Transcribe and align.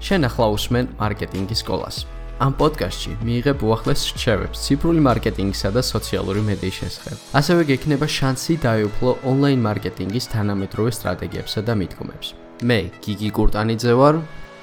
შენ 0.00 0.20
ახლა 0.28 0.46
უსმენ 0.56 0.86
მარკეტინგის 0.96 1.60
სკოლას. 1.62 1.96
ამ 2.40 2.52
პოდკასტში 2.56 3.12
მიიღებ 3.20 3.58
უახლეს 3.68 4.00
რჩევებს 4.16 4.60
ციფრული 4.64 5.00
მარკეტინგისა 5.04 5.70
და 5.76 5.82
სოციალური 5.84 6.40
მედიის 6.40 6.76
შესახებ. 6.80 7.16
ასევე 7.36 7.62
გექნება 7.70 8.06
შანსი 8.08 8.54
დაეუფლო 8.64 9.10
ონლაინ 9.28 9.60
მარკეტინგის 9.60 10.24
თანამედროვე 10.32 10.90
სტრატეგიებსა 10.96 11.60
და 11.68 11.72
მითქმებს. 11.80 12.26
მე 12.64 12.80
გიგი 13.04 13.28
კურტანიძე 13.36 13.92
ვარ 14.00 14.14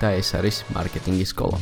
და 0.01 0.07
ეს 0.17 0.29
არის 0.37 0.57
მარკეტინგის 0.73 1.29
სკოლა. 1.37 1.57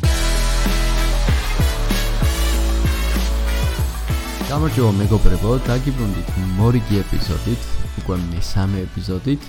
გამარჯობა 4.55 4.91
მეგობრებო, 5.01 5.51
დაგიბრუნდით 5.67 6.29
მორიგი 6.55 6.95
ეპიზოდით, 7.03 7.61
უკვე 7.99 8.15
მესამე 8.31 8.77
ეპიზოდით. 8.87 9.41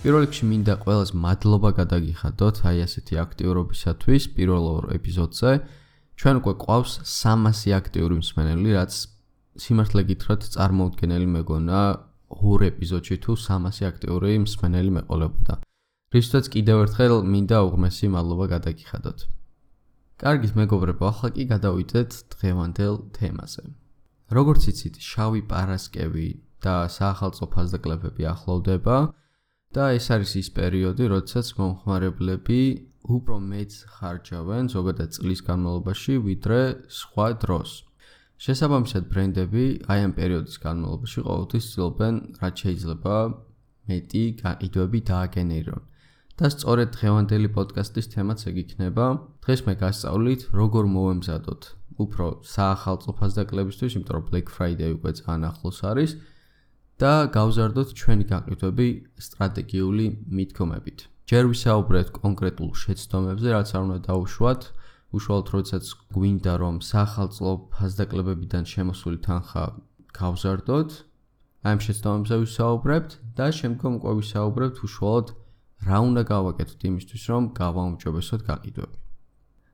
პირველ 0.00 0.22
რიგში 0.24 0.46
მინდა 0.48 0.74
ყველას 0.80 1.10
მადლობა 1.12 1.70
გადაგიხადოთ 1.76 2.58
აი 2.70 2.78
ასეთი 2.86 3.16
აქტიურობისათვის 3.20 4.26
პირველ 4.36 4.64
ორ 4.70 4.84
ეპიზოდზე. 4.96 5.50
ჩვენ 6.16 6.34
უკვე 6.40 6.54
ყავს 6.64 6.92
300 7.04 7.74
აქტიური 7.78 8.16
მსმენელი, 8.20 8.70
რაც 8.80 8.92
სიმართლე 9.60 10.02
გითხრათ 10.10 10.42
წარმოუდგენელი 10.56 11.28
მეგონა 11.36 11.80
ორ 12.48 12.60
ეპიზოდში 12.70 13.16
თუ 13.24 13.32
300 13.44 13.84
აქტიური 13.90 14.32
მსმენელი 14.46 14.90
მეყოლებოდა. 14.96 15.54
რისთვისაც 16.16 16.46
კიდევ 16.56 16.76
ერთხელ 16.84 17.14
მინდა 17.32 17.58
უღმესი 17.68 18.06
მადლობა 18.16 18.46
გადაგიხადოთ. 18.56 19.18
კარგით 20.24 20.52
მეგობრებო, 20.60 21.04
ახლა 21.12 21.28
კი 21.36 21.44
გადავიდეთ 21.52 22.10
დღევანდელ 22.32 22.94
თემაზე. 23.20 23.62
როგორც 24.32 24.62
იცით, 24.72 24.94
შავი 25.10 25.40
პარასკევი 25.52 26.28
და 26.64 26.74
საახალწლო 26.88 27.46
ფასდაკლებები 27.52 28.22
ახლოვდება. 28.32 28.96
და 29.76 29.84
ეს 29.94 30.06
არის 30.10 30.32
ის 30.40 30.48
პერიოდი, 30.56 31.04
როდესაც 31.14 31.46
მომხმარებლები 31.58 32.62
უფრო 33.16 33.36
მეც 33.50 33.72
ხარჯავენ 33.94 34.64
ზოგადად 34.74 35.10
წლის 35.16 35.40
განმავლობაში, 35.46 36.14
ვიდრე 36.26 36.60
სხვა 37.00 37.26
დროს. 37.44 37.70
შესაბამისად, 38.40 39.02
ბრენდები 39.12 39.64
აი 39.92 40.00
ამ 40.06 40.12
პერიოდის 40.18 40.56
განმავლობაში 40.64 41.20
ყოველთვის 41.28 41.64
ცდილობენ, 41.70 42.14
რაც 42.42 42.54
შეიძლება 42.64 43.14
მეტი 43.90 44.24
გაყიდვები 44.42 45.00
დააგენერონ. 45.10 45.82
და 46.40 46.48
სწორედ 46.48 46.88
დღევანდელი 46.96 47.48
პოდკასტის 47.52 48.06
თემაც 48.16 48.40
ეგ 48.48 48.56
იქნება. 48.64 49.06
დღეს 49.44 49.60
მე 49.66 49.74
გასწავლით, 49.82 50.40
როგორ 50.56 50.84
მოვემზადოთ 50.96 51.62
უფრო 52.00 52.26
საახალწლო 52.54 53.12
ფასდაკლებისთვის, 53.20 53.92
იმიტომ 53.96 54.14
რომ 54.16 54.24
Black 54.30 54.48
Friday 54.56 54.90
უკვე 54.96 55.10
ძალიან 55.20 55.42
ახლოს 55.50 55.78
არის. 55.90 56.10
და 57.00 57.12
გავზარდოთ 57.32 57.88
ჩვენი 57.96 58.24
გაყიდვები 58.28 58.88
სტრატეგიული 59.26 60.06
მithkomებით. 60.36 60.98
ჯერ 61.30 61.44
ვისაუბრეთ 61.48 62.08
კონკრეტულ 62.20 62.70
შეცდომებზე, 62.82 63.48
რაც 63.56 63.68
არ 63.72 63.82
უნდა 63.86 63.98
დაუშვათ, 64.10 64.62
უშუალოდ 65.16 65.46
როდესაც 65.54 65.84
გვინდა 66.14 66.54
რომ 66.62 66.76
სახალწლო 66.84 67.52
ფასდაკლებებიდან 67.74 68.64
შემოსული 68.72 69.18
თანხა 69.26 69.64
გავზარდოთ, 70.20 70.90
ამ 71.70 71.78
შეცდომებზე 71.84 72.36
ვისაუბრებთ 72.44 73.10
და 73.38 73.46
შემდგომ 73.58 73.92
უკვე 74.00 74.12
ვისაუბრებთ 74.20 74.76
უშუალოდ 74.86 75.28
რა 75.88 75.98
უნდა 76.08 76.22
გავაკეთოთ 76.34 76.80
იმისთვის, 76.90 77.22
რომ 77.32 77.42
გავაუმჯობესოთ 77.60 78.40
გაყიდვები. 78.50 78.96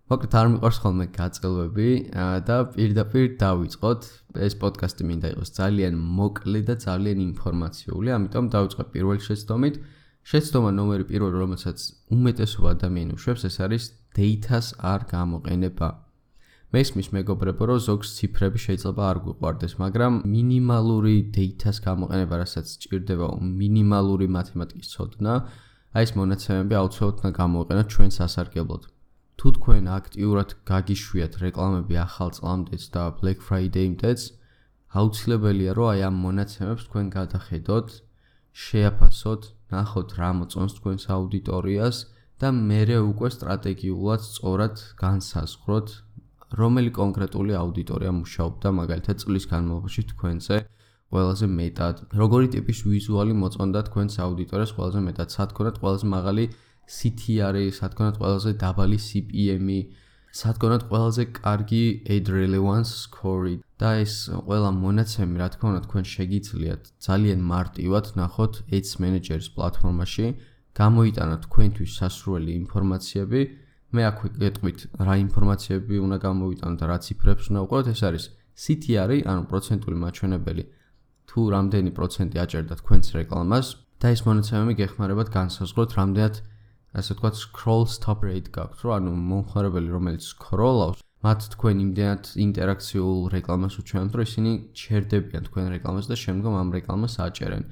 მოკლედ 0.06 0.34
არ 0.38 0.48
მიყვარს 0.54 0.76
ხოლმე 0.82 1.04
გაწელვები 1.18 1.88
და 2.46 2.56
პირდაპირ 2.74 3.24
დავიწყოთ. 3.42 4.02
ეს 4.46 4.54
პოდკასტი 4.62 5.02
მინდა 5.02 5.28
იყოს 5.34 5.50
ძალიან 5.58 5.94
მოკლე 5.98 6.60
და 6.68 6.74
ძალიან 6.86 7.18
ინფორმაციული, 7.30 8.08
ამიტომ 8.14 8.44
დავიწყებ 8.54 8.86
პირველ 8.94 9.18
შეცდომით. 9.26 9.74
შეცდომა 10.30 10.70
ნომერი 10.78 11.04
პირველი, 11.10 11.36
რომელსაც 11.42 11.78
უმეტესობა 12.14 12.68
ადამიანს 12.76 13.14
უშვებს, 13.18 13.42
ეს 13.50 13.56
არის 13.66 13.84
data-ს 14.14 14.66
არ 14.92 15.00
გამოყენება. 15.10 15.88
მესმის 16.74 17.08
მეგობრებო, 17.16 17.62
რომ 17.66 17.78
ზოგს 17.86 18.08
ციფრები 18.16 18.58
შეიძლება 18.66 19.02
არ 19.10 19.18
გვიყვარდეს, 19.26 19.72
მაგრამ 19.82 20.12
მინიმალური 20.22 21.14
data-ს 21.34 21.78
გამოყენება, 21.82 22.34
რასაც 22.42 22.66
სჭირდება 22.74 23.26
მინიმალური 23.42 24.26
მათემატიკის 24.38 24.88
ცოდნა, 24.94 25.34
აი 25.94 26.02
ეს 26.06 26.10
მონაცემები 26.18 26.74
აუცილებლად 26.78 27.32
გამოიყენოთ 27.42 27.86
ჩვენ 27.94 28.10
სასარგებლოდ. 28.18 28.95
თუ 29.36 29.52
თქვენ 29.56 29.88
აქტიურად 29.98 30.50
გაგიშვიათ 30.70 31.34
რეკლამები 31.44 31.94
ახალ 32.06 32.30
წლამდეც 32.36 32.82
და 32.94 33.02
Black 33.20 33.38
Friday-მდეც, 33.46 34.20
აუცილებელია 35.00 35.72
რომ 35.76 35.88
აი 35.92 36.00
ამ 36.08 36.16
მონაცემებს 36.26 36.86
თქვენ 36.88 37.06
გადახედოთ, 37.16 37.88
შეაფასოთ, 38.64 39.42
ნახოთ 39.74 40.08
რა 40.20 40.30
მოწონს 40.40 40.72
თქვენს 40.78 41.04
აუდიტორიას 41.16 41.96
და 42.40 42.48
მეરે 42.70 42.98
უკვე 43.10 43.28
სტრატეგიულად 43.36 44.20
სწორად 44.30 44.76
განსაზღვროთ, 45.04 45.88
რომელი 46.60 46.90
კონკრეტული 47.00 47.52
აუდიტორია 47.60 48.12
მუშაობდა 48.20 48.68
მაგალითად 48.80 49.16
წლის 49.22 49.44
განმავლობაში 49.52 50.02
თქვენზე 50.12 50.56
ყველაზე 51.12 51.46
მეტად. 51.58 51.96
როგორი 52.20 52.48
ტიპის 52.54 52.78
ვიზუალი 52.90 53.34
მოწონდა 53.42 53.80
თქვენს 53.88 54.14
აუდიტორიას 54.24 54.72
ყველაზე 54.76 55.00
მეტად? 55.08 55.28
სათქონად 55.36 55.76
ყველაზე 55.82 56.06
მაღალი 56.16 56.44
CTR-ი, 56.86 57.70
სათქონად 57.74 58.18
ყველაზე 58.22 58.52
დაბალი 58.62 58.98
CPM-ი, 59.02 59.80
სათქონად 60.36 60.82
ყველაზე 60.90 61.24
კარგი 61.34 61.84
ad 62.14 62.26
relevance 62.30 62.92
score-ი 63.04 63.54
და 63.80 63.90
ეს 64.04 64.14
ყველა 64.46 64.70
მონაცემი, 64.76 65.34
რა 65.40 65.48
თქმა 65.54 65.66
უნდა, 65.72 65.82
თქვენ 65.86 66.04
შეგიძლიათ 66.14 66.82
ძალიან 67.06 67.40
მარტივად 67.52 68.06
ნახოთ 68.20 68.54
Ads 68.76 68.92
Manager-ის 69.02 69.48
პლატფორმაში, 69.56 70.26
გამოიტანოთ 70.76 71.40
თქვენთვის 71.46 71.90
სასურველი 71.98 72.52
ინფორმაციები. 72.62 73.40
მე 73.94 74.02
აქვე 74.10 74.28
გეტყვით 74.42 74.78
რა 75.06 75.14
ინფორმაციები 75.26 75.94
უნდა 76.06 76.16
გამოვიტანოთ 76.26 76.78
და 76.80 76.86
რა 76.90 76.98
ციფრებს 77.04 77.44
უნდა 77.50 77.60
უყუროთ, 77.66 77.86
ეს 77.94 78.00
არის 78.08 78.24
CTR-ი, 78.62 79.18
ანუ 79.30 79.42
პროცენტული 79.50 79.96
მაჩვენებელი. 80.04 80.64
თუ 81.28 81.38
რამდენი 81.54 81.90
პროცენტი 81.98 82.36
აჭერდა 82.44 82.74
თქვენს 82.80 83.06
რეკლამას 83.16 83.66
და 84.00 84.06
ეს 84.14 84.20
მონაცემები 84.26 84.72
გეხმარებათ 84.80 85.28
განსაზღვროთ 85.38 85.90
რამდენად 86.00 86.34
ასე 86.96 87.14
ვთქვათ, 87.14 87.36
scroll 87.36 87.84
stop 87.84 88.24
rate 88.24 88.48
გაქვთ, 88.56 88.78
რომ 88.84 88.92
ანუ 88.96 89.10
მომხმარებელი 89.30 89.90
რომელიც 89.92 90.22
scroll-ავს, 90.32 91.02
მათ 91.26 91.40
თქვენ 91.52 91.76
იმდენად 91.84 92.24
ინტერაქციულ 92.46 93.18
რეკლამას 93.36 93.74
უჩვენებთ, 93.80 94.14
რომ 94.16 94.26
ისინი 94.28 94.52
ჩერდებიან 94.80 95.42
თქვენ 95.48 95.66
რეკლამას 95.76 96.06
და 96.08 96.16
შემდგომ 96.16 96.54
ამ 96.56 96.68
რეკლამას 96.76 97.14
აჭერენ. 97.26 97.64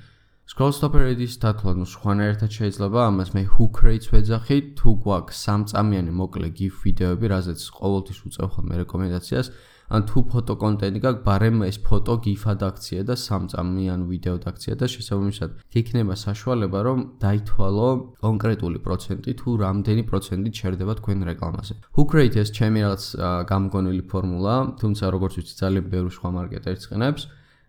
scroll 0.44 0.72
stop 0.76 0.92
rate-ის 1.00 1.40
დათვლა 1.40 1.72
ნუ 1.80 1.86
სხვანაირად 1.88 2.52
შეიძლება, 2.52 3.00
ამას 3.08 3.30
მე 3.32 3.42
hook 3.56 3.74
rate-ს 3.80 4.12
ვეძახი, 4.12 4.56
თუ 4.76 4.88
გვაქვს 5.04 5.36
სამწამიანი 5.44 6.12
მოკლე 6.20 6.48
GIF 6.58 6.74
ვიდეოები, 6.84 7.26
რაზეც 7.32 7.60
ყოველთვის 7.80 8.18
უწევ 8.28 8.48
ხოლმე 8.52 8.74
რეკომენდაციას, 8.84 9.46
ან 9.92 10.00
თუ 10.08 10.18
ფოტო 10.30 10.54
კონტენტი 10.64 11.00
გაქვს, 11.04 11.22
ბარემ 11.28 11.58
ეს 11.68 11.76
ფოტო 11.84 12.14
GIF-ად 12.24 12.60
აქცია 12.68 13.02
და 13.04 13.14
სამწამიან 13.20 14.00
ვიდეოდ 14.08 14.42
აქცია 14.50 14.74
და 14.80 14.86
შესაბამისად 14.94 15.50
იქნება 15.80 16.14
საშუალება, 16.24 16.78
რომ 16.88 16.98
დაითვალო 17.20 17.88
კონკრეტული 18.24 18.78
პროცენტი 18.86 19.30
თუ 19.40 19.48
რამდენი 19.64 20.02
პროცენტი 20.08 20.50
ჩერდება 20.58 20.92
თქვენ 21.00 21.18
რეკლამაზე. 21.30 21.74
Hook 21.96 22.10
rate 22.16 22.36
ეს 22.40 22.48
ჩემი 22.56 22.78
რაღაც 22.84 23.04
გამგონილი 23.52 24.02
ფორმულა, 24.08 24.54
თუმცა 24.80 25.04
როგორც 25.14 25.32
ვიცი, 25.38 25.54
ძალიან 25.60 25.84
ბევრი 25.92 26.10
სხვა 26.16 26.28
მარკეტერიც 26.38 26.82
ყენებს. 26.88 27.22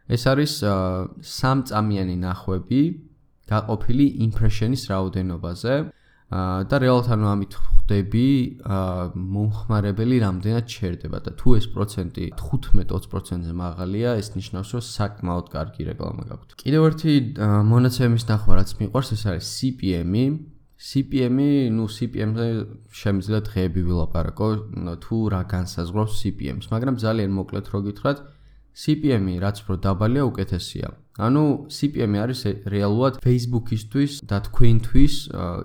ეს 0.06 0.24
არის 0.30 0.54
სამწამიანი 1.26 2.16
ნახვები 2.22 2.82
გაყოფილი 3.50 4.06
impression-ის 4.26 4.84
რაოდენობაზე. 4.94 5.74
და 6.32 6.76
რეალურად 6.82 7.12
ანუ 7.14 7.28
ამით 7.30 7.54
ხვდები 7.54 8.28
მომხმარებელი 9.14 10.16
რამდენად 10.26 10.66
ჩერდება 10.66 11.20
და 11.22 11.32
თუ 11.38 11.54
ეს 11.62 11.68
პროცენტი 11.70 12.26
15-20%-ზე 12.34 13.54
მაღალია, 13.54 14.18
ეს 14.18 14.34
ნიშნავს, 14.34 14.70
რომ 14.74 14.84
საკმაოდ 14.90 15.46
კარგი 15.54 15.84
რეკლამა 15.94 16.24
გაქვთ. 16.26 16.50
კიდევ 16.66 16.82
ერთი 16.90 17.14
მონაცემის 17.70 18.26
ნახვა 18.26 18.54
რაც 18.58 18.70
მიყვარს, 18.82 19.10
ეს 19.14 19.24
არის 19.30 19.46
CPM-ი. 19.46 20.26
CPM-ი, 20.76 21.70
ну 21.72 21.86
CPM-ზე 21.88 22.48
შემიძლია 22.90 23.40
დღეები 23.48 23.82
ვილაპარაკო, 23.86 24.48
თუ 25.06 25.16
რა 25.32 25.42
განსაზღვრავს 25.46 26.14
CPM-ს, 26.20 26.68
მაგრამ 26.74 26.96
ძალიან 27.00 27.32
მოკლედ 27.32 27.66
რო 27.70 27.80
გითხრათ, 27.86 28.18
CPM-ი 28.76 29.40
რაც 29.40 29.62
უფრო 29.64 29.76
დაბალია, 29.86 30.24
უკეთესია. 30.26 31.05
ანუ 31.16 31.72
CPM-ი 31.72 32.20
არის 32.20 32.40
რეალურად 32.68 33.20
Facebook-ისთვის 33.24 34.14
და 34.28 34.38
თქვენთვის 34.52 35.16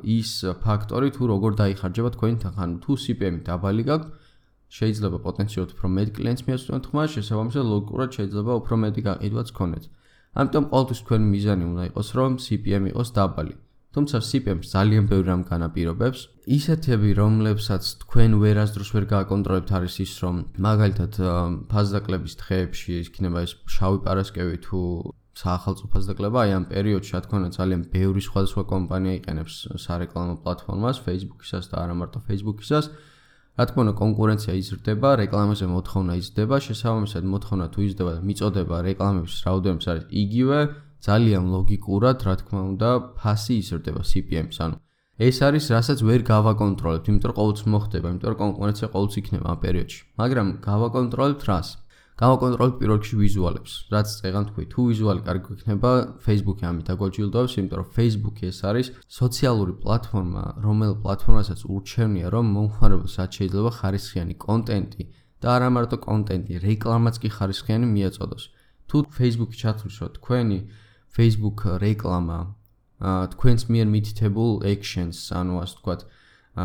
ის 0.07 0.31
ფაქტორი, 0.63 1.09
თუ 1.11 1.23
როგორ 1.27 1.51
დაიხარჯება 1.59 2.11
თქვენი 2.15 2.37
თანხა. 2.45 2.63
ანუ 2.71 2.77
თუ 2.87 2.93
CPM-ი 3.05 3.41
დაბალი 3.51 3.83
გაქვთ, 3.91 4.09
შეიძლება 4.71 5.19
პოტენციალურად 5.27 5.71
უფრო 5.75 5.87
მეტ 5.91 6.09
კლიენტს 6.15 6.43
მიაწვდეთ 6.47 6.85
ხმა, 6.87 7.05
შესაბამისად 7.15 7.65
ლოგიკურად 7.67 8.11
შეიძლება 8.15 8.53
უფრო 8.63 8.75
მეტი 8.79 9.03
გაყიდვაც 9.11 9.49
გქონდეთ. 9.51 9.85
ამიტომ 10.39 10.65
ყოველთვის 10.71 11.01
თქვენი 11.03 11.27
მიზანი 11.35 11.65
უნდა 11.71 11.83
იყოს, 11.91 12.09
რომ 12.15 12.31
CPM 12.47 12.85
იყოს 12.95 13.09
დაბალი. 13.19 13.55
თუმცა 13.91 14.17
CPM-ს 14.23 14.71
ძალიან 14.71 15.05
ბევრი 15.11 15.27
რამ 15.27 15.43
განაპირობებს. 15.51 16.21
ისეთები, 16.47 17.11
რომლებსაც 17.19 17.83
თქვენ 18.07 18.31
ვერასდროს 18.39 18.91
ვერ 18.95 19.05
გააკონტროლებთ, 19.11 19.71
არის 19.75 19.95
ის, 20.07 20.13
რომ 20.23 20.37
მაგალითად 20.63 21.13
ფაზდაკლების 21.67 22.35
დღეებში 22.39 22.91
იქნება 23.03 23.39
ეს 23.43 23.53
შავი 23.67 23.99
პარასკევი 24.07 24.57
თუ 24.63 24.79
საახალწლო 25.41 25.87
ფასდაკლება, 25.93 26.39
აი 26.45 26.51
ამ 26.57 26.65
პერიოდში, 26.73 27.13
რა 27.17 27.21
თქმა 27.25 27.37
უნდა, 27.41 27.51
ძალიან 27.57 27.83
ბევრი 27.95 28.23
სხვადასხვა 28.29 28.63
კომპანია 28.73 29.15
იყენებს 29.21 29.55
სარეკლამო 29.85 30.35
პლატფორმას, 30.45 30.97
Facebook-ისას 31.07 31.65
და 31.71 31.77
არა 31.83 31.95
მარტო 32.01 32.19
Facebook-ისას. 32.29 32.85
რა 33.57 33.65
თქმა 33.71 33.81
უნდა, 33.85 33.95
კონკურენცია 34.03 34.53
იზრდება, 34.61 35.09
რეკლამაზე 35.23 35.67
მოთხოვნა 35.75 36.13
იზრდება, 36.21 36.57
შესაბამისად 36.67 37.25
მოთხოვნა 37.33 37.67
თუ 37.73 37.79
იზრდება 37.89 38.11
და 38.17 38.21
მიწოდება 38.29 38.77
რეკლამების 38.89 39.35
რაოდენობის 39.47 39.87
არის 39.91 40.05
იგივე, 40.23 40.59
ძალიან 41.01 41.45
ლოგიკურად, 41.55 42.19
რა 42.29 42.35
თქმა 42.41 42.61
უნდა, 42.71 42.89
ფასი 43.17 43.55
იზრდება 43.63 44.03
CPM-ს, 44.11 44.59
ანუ 44.65 44.77
ეს 45.21 45.37
არის 45.45 45.65
რასაც 45.77 45.99
ვერ 46.01 46.23
გავაკონტროლებთ, 46.25 47.09
იმიტომ 47.13 47.29
რომ 47.29 47.37
ყოველთვის 47.41 47.67
მოხდება, 47.73 48.07
იმიტომ 48.13 48.31
რომ 48.33 48.39
კონკურენცია 48.41 48.87
ყოველთვის 48.95 49.19
იქნება 49.21 49.47
ამ 49.53 49.59
პერიოდში. 49.65 50.01
მაგრამ 50.21 50.47
გავაკონტროლებთ 50.65 51.43
რას? 51.49 51.69
გავაკონტროლებთ 52.21 52.77
პირველ 52.81 52.99
რიგში 53.01 53.17
ვიზუალებს. 53.17 53.73
რაც 53.93 54.07
წეგან 54.21 54.45
თქვი, 54.51 54.65
თუ 54.73 54.81
ვიზუალი 54.91 55.21
კარგი 55.25 55.45
გვიქნება, 55.49 55.91
Facebook-ი 56.21 56.65
ამით 56.69 56.89
აგოჯილდოვებს, 56.93 57.55
იმიტომ 57.57 57.79
რომ 57.81 57.89
Facebook-ი 57.97 58.45
ეს 58.51 58.59
არის 58.71 58.87
სოციალური 59.09 59.73
პლატფორმა, 59.81 60.45
რომელ 60.61 60.93
პლატფორმასაც 61.01 61.61
ურჩევნია, 61.65 62.27
რომ 62.35 62.45
მომხმარებელს 62.57 63.15
რაც 63.21 63.31
შეიძლება 63.41 63.71
ხარისხიანი 63.81 64.35
კონტენტი 64.47 65.03
და 65.41 65.49
არა 65.57 65.69
მარტო 65.73 65.97
კონტენტი, 66.05 66.53
რეკლამაც 66.61 67.15
კი 67.25 67.29
ხარისხიანი 67.41 67.87
მიეწოდოს. 67.89 68.45
თუ 68.91 68.97
Facebook-ი 69.17 69.57
ჩათვლისო 69.63 70.07
თქვენი 70.21 70.59
Facebook 71.17 71.59
რეკლამა 71.81 72.39
თქვენს 73.01 73.63
მიერ 73.73 73.87
მითითებულ 73.97 74.51
actions, 74.69 75.17
ანუ 75.33 75.55
ასე 75.65 75.75
ვთქვათ, 75.81 76.01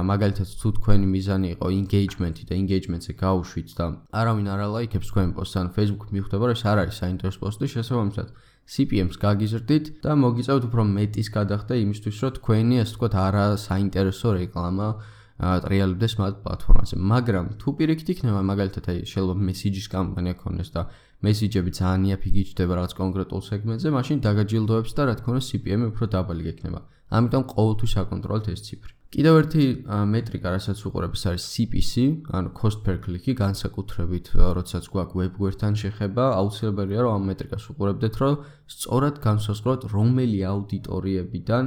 მაგალითად 0.09 0.47
თუ 0.59 0.69
თქვენი 0.75 1.07
მიზანი 1.13 1.47
იყო 1.56 1.65
engagement-ი 1.80 2.44
და 2.50 2.53
engagement-ზე 2.57 3.13
გაუშვით 3.21 3.69
და 3.77 3.86
არავინ 4.12 4.47
არ 4.51 4.62
ალაიქებს 4.65 5.07
თქვენ 5.12 5.30
პოსტს, 5.38 5.56
ან 5.62 5.68
Facebook-ით 5.75 6.12
მიხვდება, 6.15 6.44
რომ 6.50 6.56
ეს 6.57 6.63
არ 6.65 6.77
არის 6.83 6.95
საინტერესო 7.06 7.39
პოსტი, 7.45 7.65
შესაბამისად 7.75 8.27
CPM-ს 8.65 9.18
გაგიზრდით 9.21 9.86
და 10.01 10.12
მოგიწევთ 10.18 10.63
უფრო 10.68 10.81
მეტის 10.89 11.27
გადახდა 11.38 11.74
იმისთვის, 11.86 12.15
რომ 12.25 12.31
თქვენი 12.39 12.75
ასე 12.81 12.94
ვთქვათ 12.95 13.13
არა 13.13 13.45
საინტერესო 13.62 14.27
რეკლამა 14.42 14.88
ტრიალებდეს 15.36 16.13
მათ 16.15 16.36
პლატფორმაზე. 16.44 16.95
მაგრამ 17.12 17.45
თუ 17.59 17.69
პირიქით 17.77 18.09
იქნება 18.15 18.41
მაგალითად 18.50 18.86
აი 18.89 18.98
შეიძლება 19.12 19.36
message-ის 19.48 19.88
კამპანია 19.91 20.36
ქონდეს 20.39 20.69
და 20.71 20.81
message-ები 21.27 21.71
ძალიან 21.75 22.01
იაფი 22.09 22.30
გიჩნდება 22.36 22.74
რაღაც 22.80 22.94
კონკრეტულ 22.95 23.41
სეგმენტზე, 23.51 23.88
მაშინ 24.00 24.18
დაგაჯილდოებს 24.25 24.91
და 24.95 25.01
რა 25.12 25.13
თქმა 25.19 25.31
უნდა 25.36 25.44
CPM-ი 25.50 25.86
უფრო 25.91 26.06
დაბალი 26.15 26.44
გექნება. 26.48 26.80
ამიტომ 27.19 27.44
ყოველთვის 27.51 27.94
აკონტროლეთ 28.01 28.48
ეს 28.56 28.62
ციფრი. 28.65 28.94
კიდევ 29.13 29.35
ერთი 29.41 29.65
მეტრიკა, 29.85 30.47
რასაც 30.55 30.79
უყურებს, 30.87 31.21
არის 31.29 31.43
CPC, 31.53 31.91
ანუ 32.35 32.49
cost 32.57 32.79
per 32.85 32.97
click-ი, 33.05 33.35
განსაკუთრებით, 33.37 34.25
როდესაც 34.35 34.89
გვაქვს 34.91 35.19
web-გვერდთან 35.21 35.73
შეხება, 35.81 36.25
აუცილებელია 36.41 36.99
რომ 37.05 37.11
ამ 37.17 37.23
მეტრიკას 37.29 37.63
უყურებდეთ, 37.75 38.13
რომ 38.21 38.33
სწორად 38.75 39.15
განსაზღვროთ, 39.27 39.81
რომელი 39.95 40.39
აუდიტორიებიდან 40.51 41.63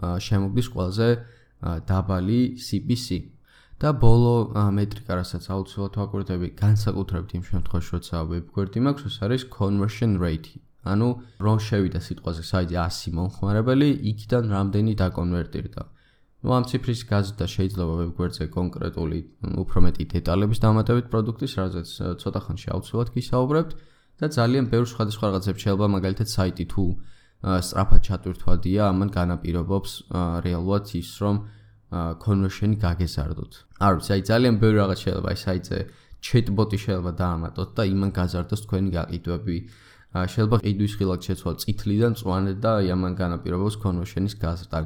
შემოგდის 0.00 0.66
ყველაზე 0.72 1.08
დაბალი 1.90 2.40
CPC. 2.56 3.06
და 3.80 3.96
ბოლო 3.96 4.52
მეტრიკა, 4.76 5.12
რასაც 5.24 5.44
აუცილებლად 5.56 5.94
ვაკურდები, 6.00 6.48
განსაკუთრებით 6.52 7.30
იმ 7.38 7.44
შემთხვევაში, 7.48 7.90
როცა 7.96 8.16
web-გვერდი 8.32 8.80
მაქვს, 8.84 9.04
ეს 9.08 9.16
არის 9.24 9.42
conversion 9.56 10.12
rate. 10.20 10.60
ანუ 10.84 11.08
რომ 11.44 11.58
შევიდა 11.64 12.00
სიტყვაზე 12.04 12.42
საიტი 12.50 12.76
100 12.76 13.12
მომხმარებელი, 13.16 13.88
იქიდან 14.10 14.44
რამდენი 14.52 14.92
დაკონვერტირდა. 15.00 15.82
Ну 16.40 16.48
ამ 16.56 16.64
ციფრის 16.70 17.00
გაზრდა 17.10 17.46
შეიძლება 17.54 17.94
web-გვერდზე 18.00 18.44
კონკრეტული 18.56 19.18
უფრო 19.60 19.78
მეტი 19.84 20.04
დეტალების 20.14 20.58
დამატებით 20.64 21.06
პროდუქტის, 21.12 21.52
რაზეც 21.60 21.88
ცოტა 22.20 22.40
ხანში 22.44 22.68
აუცილებლად 22.74 23.08
გისაუბრებთ 23.16 23.72
და 24.20 24.26
ძალიან 24.36 24.64
ბევრ 24.72 24.86
სხვადასხვა 24.88 25.24
რაღაცებს 25.28 25.60
შეიძლება 25.64 25.86
მაგალითად 25.96 26.28
საიტი 26.36 26.64
თუ 26.72 26.84
სწრაფად 27.40 28.00
ჩატვირთვადია, 28.08 28.82
ამან 28.92 29.08
განაპირობებს 29.16 29.92
რეალურად 30.44 30.84
ის, 31.00 31.10
რომ 31.24 31.36
conversion-ი 31.90 32.76
გაგეზარდოთ. 32.84 33.52
არ 33.80 33.92
ვიცი, 33.98 34.10
აი 34.14 34.22
ძალიან 34.30 34.54
ბევრი 34.62 34.76
რაღაც 34.80 34.98
შეიძლება 35.04 35.28
აი 35.32 35.38
საიტზე 35.44 35.78
chat-bot-ი 36.20 36.78
შეიძლება 36.84 37.12
დაამატოთ 37.16 37.70
და 37.76 37.82
იმან 37.90 38.10
გაზარდოს 38.18 38.60
თქვენი 38.64 38.90
გაყიდვები. 38.96 39.56
შეიძლება 40.10 40.56
ყიდვის 40.60 40.92
ხილად 40.98 41.20
შეცვალ 41.26 41.54
წითლიდან 41.62 42.12
წვანე 42.20 42.52
და 42.62 42.70
აი 42.80 42.86
ამან 42.94 43.12
განაპირობებს 43.18 43.76
conversion-ის 43.82 44.34
გაზრდა. 44.42 44.78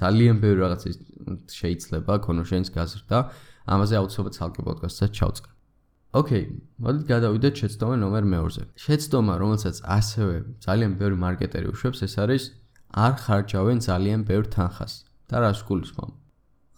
ძალიან 0.00 0.36
ბევრი 0.42 0.58
რაღაც 0.64 0.82
შეიძლება 1.52 2.12
conversion-ის 2.26 2.70
გაზრდა. 2.76 3.18
ამაზე 3.72 3.94
აუცილებლად 4.00 4.34
ცალკე 4.38 4.60
პოდკასტსაც 4.66 5.10
ჩავწყე. 5.18 5.50
ოკეი, 6.12 6.44
მოდით 6.82 7.04
გადავიდეთ 7.12 7.54
შეცდომა 7.62 7.96
ნომერ 8.04 8.24
2-ზე. 8.32 8.62
შეცდომა, 8.84 9.34
რომელსაც 9.42 9.76
ასევე 9.98 10.36
ძალიან 10.64 10.92
ბევრი 11.00 11.16
მარკეტერი 11.24 11.66
უშვებს, 11.72 11.98
ეს 12.06 12.14
არის 12.22 12.42
არ 12.92 13.12
ხარჯავენ 13.22 13.78
ძალიან 13.88 14.20
ბევრ 14.28 14.44
თანხას. 14.52 14.92
და 15.32 15.40
რას 15.40 15.64
გულისხმობ? 15.64 16.21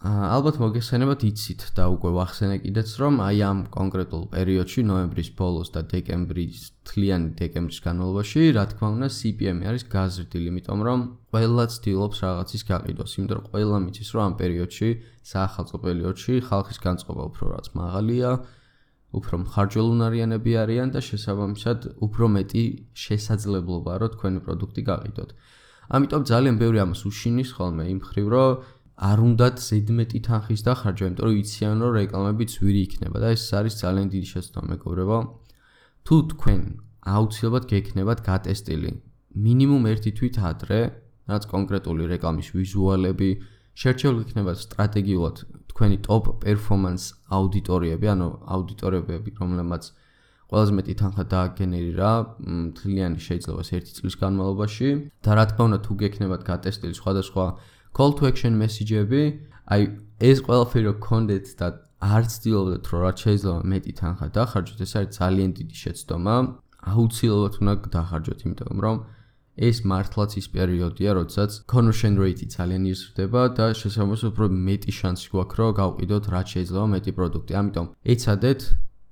ალბათ 0.05 0.59
მოგეხსენებათ 0.61 1.23
იცით 1.25 1.61
და 1.77 1.85
უკვე 1.89 2.09
ვახსენე 2.13 2.57
კიდეც 2.61 2.89
რომ 3.01 3.15
აი 3.25 3.39
ამ 3.41 3.59
კონკრეტულ 3.73 4.25
პერიოდში 4.35 4.83
ნოემბრის 4.85 5.29
ბოლოს 5.39 5.73
და 5.73 5.81
დეკემბრის 5.93 6.59
თლიანი 6.85 7.31
დეკემბრის 7.39 7.79
განმავლობაში 7.85 8.43
რა 8.53 8.65
თქმა 8.69 8.87
უნდა 8.95 9.09
CPM-ი 9.17 9.65
არის 9.71 9.85
გაზრდილი 9.95 10.51
იმიტომ 10.53 10.85
რომ 10.85 10.99
ყველა 11.33 11.65
ცდილობს 11.73 12.21
რაღაცის 12.21 12.63
გაყიდვას 12.69 13.17
იმიტომ 13.17 13.39
რომ 13.39 13.49
ყველა 13.49 13.77
მიცის 13.85 14.09
რომ 14.13 14.23
ამ 14.29 14.35
პერიოდში 14.45 14.89
საახალწლო 15.31 15.77
პერიოდში 15.87 16.33
ხალხის 16.53 16.79
განწყობა 16.85 17.23
უფრო 17.33 17.45
რაც 17.55 17.67
მაღალია 17.81 18.29
უფრო 19.15 19.35
მხარჯველუნარიანები 19.41 20.51
არიან 20.61 20.89
და 20.93 21.01
შესაბამისად 21.09 21.79
უფრო 22.05 22.25
მეტი 22.35 22.63
შესაძლებლობა 22.93 23.91
რომ 24.05 24.09
თქვენი 24.13 24.39
პროდუქტი 24.45 24.81
გაყიდოთ. 24.91 25.29
ამიტომ 25.85 26.21
ძალიან 26.29 26.55
ბევრი 26.61 26.79
ამას 26.81 27.01
უშინის 27.09 27.49
ხოლმე 27.55 27.83
იმ 27.93 27.99
ხრივ 28.09 28.27
რომ 28.33 28.74
არ 28.95 29.19
უნდათ 29.19 29.55
ზედმეტი 29.59 30.19
თანხის 30.27 30.61
დახარჯვა, 30.63 31.07
იმიტომ 31.11 31.25
რომ 31.27 31.35
იციან 31.43 31.77
რომ 31.83 31.91
რეკლამები 31.99 32.45
ძვირი 32.55 32.81
იქნება 32.87 33.17
და 33.19 33.27
ეს 33.35 33.43
არის 33.59 33.73
ძალიან 33.83 34.07
დიდი 34.13 34.27
შეცდომა 34.31 34.67
მეგობრებო. 34.71 35.17
თუ 36.05 36.15
თქვენ 36.31 36.61
აუცილებლად 37.15 37.65
გექნებათ 37.73 38.19
გატესტილი 38.29 38.91
მინიმუმ 39.35 39.83
ერთი 39.91 40.11
თვით 40.15 40.35
ადრე, 40.49 40.79
რაც 41.27 41.43
კონკრეტული 41.53 42.03
რეკლამის 42.13 42.47
ვიზუალები, 42.55 43.29
შერჩეული 43.75 44.19
იქნებათ 44.25 44.57
სტრატეგიულად 44.63 45.35
თქვენი 45.75 45.97
top 46.07 46.25
performance 46.45 47.03
აუდიტორიები, 47.35 48.07
ანუ 48.15 48.27
აუდიტორიები, 48.47 49.31
რომლებმაც 49.43 49.83
ყველაზე 50.45 50.71
მეტი 50.77 50.93
თანხა 51.01 51.23
დააგენერირა 51.35 52.09
მთლიანი 52.71 53.19
შეიძლება 53.27 53.61
ერთი 53.75 53.91
წლის 53.97 54.15
განმავლობაში 54.23 54.89
და 55.25 55.31
რა 55.35 55.45
თქმა 55.51 55.63
უნდა 55.67 55.79
თუ 55.85 55.91
გექნებათ 56.01 56.41
გატესტილი 56.47 56.95
სხვადასხვა 57.01 57.45
call 57.95 58.11
to 58.19 58.27
action 58.27 58.53
message-ები, 58.59 59.23
აი 59.71 59.81
ეს 60.29 60.37
ყველაფერი 60.45 60.83
რო 60.87 60.93
კონდეთ 61.07 61.45
და 61.59 61.67
არ 62.03 62.23
ცდილობდეთ 62.31 62.83
რომ 62.91 62.99
რაც 63.05 63.17
შეიძლება 63.23 63.59
მეტი 63.71 63.93
თანხა 63.99 64.27
დახარჯოთ, 64.35 64.79
ეს 64.85 64.91
არის 64.99 65.11
ძალიან 65.19 65.51
დიდი 65.59 65.75
შეცდომა. 65.83 66.35
აუცილებლად 66.91 67.55
უნდა 67.61 67.73
დახარჯოთ, 67.95 68.39
იმიტომ 68.45 68.77
რომ 68.85 68.97
ეს 69.55 69.77
მართლაც 69.87 70.31
ის 70.35 70.47
პერიოდია, 70.51 71.09
როდესაც 71.15 71.51
conversion 71.71 72.13
rate-ი 72.19 72.47
ძალიან 72.55 72.83
იზრდება 72.91 73.41
და 73.55 73.65
შესაბამისად 73.79 74.27
უფრო 74.35 74.45
მეტი 74.67 74.91
შანსი 74.99 75.27
გვაქვს, 75.31 75.55
რომ 75.59 75.69
გავყიდოთ 75.79 76.25
რაც 76.35 76.47
შეიძლება 76.53 76.83
მეტი 76.95 77.11
პროდუქტი. 77.17 77.53
ამიტომ 77.59 77.85
ეცადეთ 78.13 78.61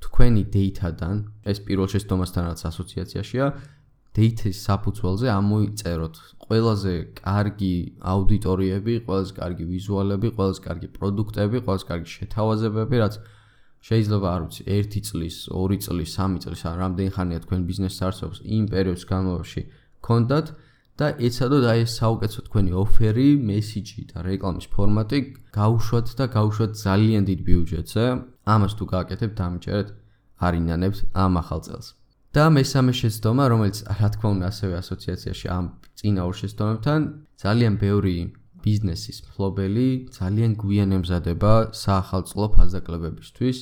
თქვენი 0.04 0.44
data-დან, 0.52 1.18
ეს 1.48 1.58
პირველ 1.64 1.88
შეცდომასთან 1.94 2.44
რაც 2.52 2.60
ასოციაციაშია, 2.70 3.46
data-ის 4.14 4.58
საფუძველზე 4.68 5.28
ამოიწეროთ 5.34 6.16
ყველაზე 6.44 6.94
კარგი 7.18 7.76
აუდიტორიები, 8.14 8.94
ყველაზე 9.08 9.32
კარგი 9.40 9.66
ვიზუალები, 9.74 10.28
ყველაზე 10.38 10.60
კარგი 10.68 10.88
პროდუქტები, 10.98 11.58
ყველაზე 11.66 11.86
კარგი 11.92 12.10
შეთავაზებები, 12.18 12.96
რაც 13.04 13.14
შეიძლება 13.84 14.28
არ 14.36 14.42
ვიცი, 14.44 14.62
1 14.76 15.02
წლის, 15.08 15.36
2 15.50 15.80
წლის, 15.86 16.10
3 16.20 16.38
წლის 16.44 16.62
ან 16.70 16.76
რამდენი 16.84 17.10
ხანია 17.16 17.40
თქვენ 17.46 17.62
ბიზნესს 17.70 18.04
არსებობს 18.08 18.40
იმ 18.58 18.64
პერიოდის 18.74 19.06
განმავლობაში 19.12 19.62
კონდათ 20.08 20.48
და 21.00 21.08
ეცადოთ 21.28 21.64
აი 21.74 21.80
ეს 21.84 21.92
საუკეთესო 22.00 22.42
თქვენი 22.48 22.72
ოფერი, 22.84 23.28
მესიჯი 23.50 24.02
და 24.14 24.18
რეკლამის 24.30 24.68
ფორმატი 24.76 25.20
გაუშვათ 25.58 26.08
და 26.20 26.26
გაუშვათ 26.38 26.72
ძალიან 26.86 27.24
დიდ 27.30 27.40
ბიუჯეტზე. 27.50 28.06
ამას 28.54 28.74
თუ 28.78 28.84
გააკეთებთ, 28.94 29.36
დამიჯერეთ 29.42 29.90
არინანებს 30.48 31.00
ამ 31.18 31.34
ახალ 31.42 31.60
წელს. 31.66 31.88
და 32.34 32.50
მესამე 32.50 32.94
შეცდომა, 32.98 33.44
რომელიც 33.54 33.78
რა 33.94 34.08
თქმა 34.14 34.30
უნდა 34.34 34.46
ასევე 34.50 34.74
ასოციაციაში 34.82 35.48
ამ 35.54 35.66
წინა 36.02 36.22
ორ 36.26 36.34
შეცდომებთან 36.42 37.02
ძალიან 37.44 37.74
ბევრი 37.84 38.16
ბიზნესის 38.66 39.18
ფლობელი 39.30 39.88
ძალიან 40.18 40.52
გვიან 40.58 40.90
ემზადება 40.98 41.54
საახალწლო 41.78 42.46
ფაზაკლებებისთვის. 42.56 43.58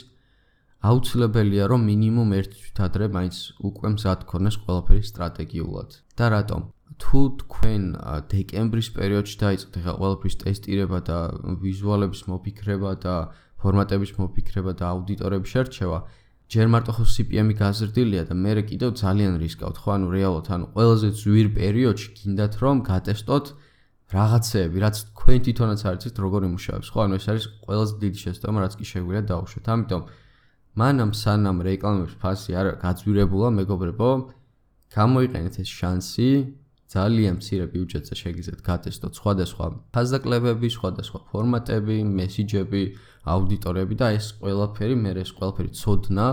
აუცილებელია 0.88 1.66
რომ 1.72 1.82
მინიმუმ 1.90 2.30
ერთ 2.40 2.51
თვით 2.62 2.78
ადრე 2.88 3.06
მაინც 3.16 3.36
უკვე 3.70 3.88
მზად 3.96 4.20
ქონდეს 4.32 4.56
ყველაფერი 4.63 5.04
სტრატეგიულად. 5.12 5.90
და 6.18 6.25
რატომ? 6.36 6.62
თუ 7.01 7.20
თქვენ 7.42 7.84
დეკემბრის 8.32 8.90
პერიოდში 8.98 9.36
დაიწყეთ 9.44 9.74
ახლა 9.82 9.94
ყველაფრის 10.00 10.36
ტესტირება 10.42 11.00
და 11.10 11.18
ვიზუალების 11.63 12.22
მოფიქრება 12.32 12.92
და 13.04 13.16
ფორმატების 13.62 14.12
მოფიქრება 14.22 14.72
და 14.80 14.84
აუდიტორების 14.94 15.50
შერჩევა, 15.54 16.00
ჯერ 16.51 16.67
მარტო 16.67 16.91
ხო 16.98 17.03
CPM-ი 17.08 17.55
გაზრდილია 17.55 18.24
და 18.27 18.36
მე 18.36 18.51
კიდევ 18.67 18.89
ძალიან 19.00 19.39
რისკავთ, 19.39 19.77
ხო, 19.79 19.89
ანუ 19.96 20.08
რეალურად, 20.12 20.48
ანუ 20.51 20.65
ყველაზე 20.75 21.10
ძვირ 21.22 21.48
პერიოდში 21.55 22.08
გინდათ 22.17 22.53
რომ 22.60 22.77
გატესტოთ 22.91 23.46
რაღაცეები, 24.12 24.77
რაც 24.84 24.96
თქვენ 25.15 25.39
თვითონაც 25.48 25.81
არ 25.88 25.96
იცით 25.96 26.15
როგორ 26.20 26.41
იმუშავებს, 26.51 26.88
ხო? 26.91 27.00
ანუ 27.08 27.13
ეს 27.15 27.25
არის 27.31 27.46
ყველაზე 27.63 27.93
დიდი 28.03 28.20
შეცდომა, 28.24 28.58
რაც 28.67 28.74
კი 28.75 28.86
შეგვიძლია 28.91 29.24
დაუშვათ. 29.31 29.65
ამიტომ 29.72 30.01
მანამ 30.75 31.12
სანამ 31.22 31.58
რეკლამების 31.72 32.15
ფასი 32.20 32.51
არ 32.60 32.67
გაძვირებულა, 32.84 33.50
მეგობრებო, 33.55 34.10
გამოიყენეთ 34.91 35.55
ეს 35.63 35.70
შანსი, 35.72 36.31
ძალიან 36.91 37.39
მცირე 37.39 37.65
ბიუჯეტზე 37.71 38.15
შეგიძლიათ 38.21 38.62
გატესტოთ 38.67 39.13
სხვადასხვა 39.19 39.65
ფაზაკლებები, 39.95 40.67
სხვადასხვა 40.75 41.19
ფორმატები, 41.31 41.98
მესიჯები, 42.19 42.83
აუდიტორები 43.31 43.95
და 44.01 44.07
ეს 44.19 44.27
ყველაფერი, 44.43 44.95
მე 45.03 45.12
ეს 45.24 45.31
ყველაფერი 45.38 45.71
ცოდნა 45.81 46.27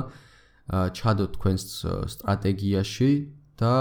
ჩადოთ 0.68 1.30
თქვენს 1.38 1.62
სტრატეგიაში 2.14 3.10
და 3.60 3.74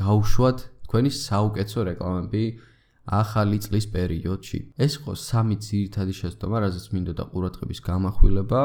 გაუშვათ 0.00 0.58
თქვენი 0.88 1.10
საუკეთესო 1.12 1.80
რეკლამები 1.88 2.44
ახალი 3.06 3.58
წლის 3.64 3.86
პერიოდში. 3.92 4.58
ეს 4.78 4.92
იყო 4.98 5.12
სამი 5.18 5.56
ძირითადი 5.66 6.12
შეცდომა, 6.20 6.56
რაზეც 6.64 6.86
მინდოდა 6.94 7.24
ყურადღების 7.32 7.80
გამახვილება. 7.88 8.60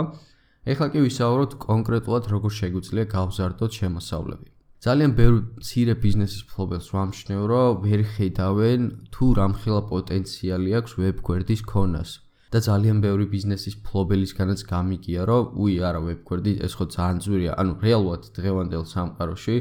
ეხლა 0.71 0.88
კი 0.93 1.00
ვისაუბროთ 1.07 1.51
კონკრეტულად 1.67 2.24
როგორ 2.33 2.51
შეგვიძლია 2.59 3.05
გავზარდოთ 3.15 3.71
შემოსავლები. 3.79 4.56
ძალიან 4.86 5.12
ბევრი 5.17 5.39
ცირე 5.65 5.93
ბიზნესის 6.05 6.43
ფლობელს 6.53 6.88
ვამჩნევ, 6.93 7.41
რომ 7.51 7.77
ვერ 7.81 8.01
ხედავენ 8.13 8.81
თუ 9.13 9.25
რამხელა 9.39 9.81
პოტენციალი 9.89 10.69
აქვს 10.79 10.91
ვებგვერდის 11.01 11.62
ქონას. 11.72 12.12
და 12.48 12.60
ძალიან 12.63 13.01
ბევრი 13.03 13.25
ბიზნესის 13.27 13.75
ფლობელისგანაც 13.84 14.62
გამიგია, 14.72 15.22
რომ 15.27 15.43
უი 15.63 15.75
არა 15.88 16.00
ვებგვერდი 16.07 16.53
ეს 16.63 16.74
ხო 16.79 16.86
ძალიან 16.96 17.17
ძვირია. 17.25 17.51
ანუ 17.60 17.74
რეალურად 17.84 18.24
დღევანდელ 18.38 18.84
სამყაროში 18.93 19.55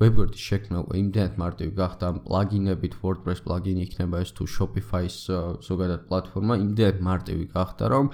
ვებგვერდის 0.00 0.42
შექმნა 0.48 0.78
იმდენად 1.02 1.34
მარტივი 1.42 1.72
გახდა 1.82 2.06
პლაგინებით, 2.24 2.94
WordPress 3.02 3.40
პლაგინი 3.44 3.80
იქნება 3.88 4.16
ეს 4.24 4.30
თუ 4.38 4.44
Shopify-ის 4.54 5.16
ზოგადად 5.68 6.00
პლატფორმა, 6.08 6.54
იმდენად 6.64 6.98
მარტივი 7.08 7.46
გახდა, 7.52 7.84
რომ 7.92 8.06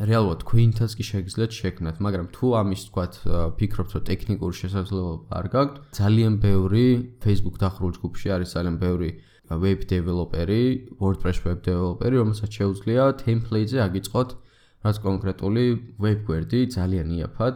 რეალურად 0.00 0.40
თქვენთაც 0.42 0.90
კი 0.96 1.04
შეგიძლიათ 1.08 1.52
შექმნათ, 1.58 1.96
მაგრამ 2.06 2.26
თუ 2.32 2.46
ამის 2.60 2.82
თქვათ 2.88 3.12
ფიქრობთ, 3.58 3.90
რომ 3.92 4.04
ტექნიკური 4.08 4.54
შესაძლებლობა 4.62 5.34
არ 5.38 5.46
გაქვთ, 5.52 5.74
ძალიან 5.98 6.34
ბევრი 6.42 6.86
Facebook 7.24 7.56
დახურულ 7.60 7.92
ჯგუფში 7.98 8.28
არის 8.32 8.48
ძალიან 8.56 8.76
ბევრი 8.82 9.10
web 9.52 9.80
developer-ი, 9.84 10.64
WordPress 10.96 11.38
web 11.44 11.58
developer-ი, 11.66 12.14
რომელსაც 12.22 12.50
შეუძლია 12.56 13.02
template-ზე 13.20 13.78
აგიწყოთ 13.84 14.30
რაც 14.82 14.96
კონკრეტული 15.02 15.64
web-გვერდი 16.00 16.60
ძალიან 16.72 17.08
იაფად 17.18 17.54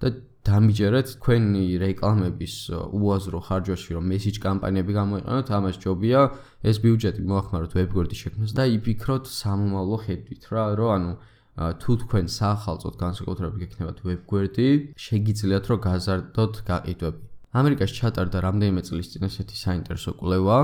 და 0.00 0.08
დამიჯერეთ 0.40 1.08
თქვენი 1.20 1.64
რეკლამების 1.80 2.54
უაზრო 2.96 3.40
ხარჯვაში 3.44 3.90
რომ 3.96 4.04
message 4.08 4.38
კამპანიები 4.40 4.92
გამოიყენოთ, 5.00 5.48
ამას 5.52 5.76
ჯობია 5.84 6.20
ეს 6.64 6.76
ბიუჯეტი 6.80 7.22
მოახმაროთ 7.28 7.72
web-გვერდის 7.76 8.20
შექმნას 8.24 8.52
და 8.56 8.64
იფიქროთ 8.76 9.24
სამომავლო 9.28 9.96
ხედვით 10.04 10.42
რა, 10.48 10.64
რომ 10.80 10.90
ანუ 10.96 11.12
თუ 11.56 11.90
თქვენ 12.02 12.26
სახალწოდ 12.30 12.94
განსაკუთრებით 13.00 13.58
გექნებათ 13.62 13.98
ვებგვერდი, 14.06 14.68
შეგიძლიათ 15.06 15.64
რომ 15.70 15.78
გაზარდოთ 15.86 16.54
გაყიდვები. 16.70 17.20
ამერიკაში 17.50 17.94
ჩატარდა 18.00 18.38
რამდენიმე 18.46 18.82
წლის 18.86 19.06
წინ 19.12 19.26
ესეთი 19.26 19.56
საინტერესო 19.58 20.12
კვლევა 20.20 20.58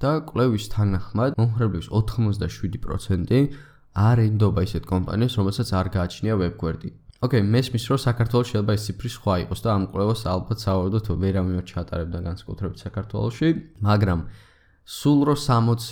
და 0.00 0.12
კვლევის 0.24 0.64
თანახმად 0.72 1.36
მომხრეების 1.36 1.86
87% 1.92 3.52
არ 4.00 4.16
ენდობა 4.24 4.60
ისეთ 4.64 4.84
კომპანიებს, 4.88 5.34
რომელსაც 5.36 5.68
არ 5.76 5.86
გააჩნია 5.96 6.34
ვებგვერდი. 6.40 6.90
ოკეი, 7.20 7.42
მესმის 7.44 7.84
რომ 7.90 7.98
საქართველოს 8.00 8.46
შეიძლება 8.48 8.72
ეს 8.78 8.82
ციფრი 8.88 9.10
სხვა 9.12 9.34
იყოს 9.44 9.60
და 9.60 9.68
ამ 9.76 9.82
კვლევას 9.92 10.20
ალბათ 10.24 10.58
საავადოთ 10.64 11.06
ვერავინ 11.20 11.58
ჩატარებდა 11.68 12.18
განსაკუთრებით 12.28 12.78
საქართველოში, 12.80 13.48
მაგრამ 13.84 14.20
სულ 14.90 15.20
რო 15.28 15.34
60 15.38 15.84